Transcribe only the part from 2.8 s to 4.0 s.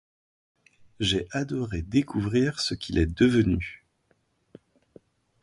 est devenu.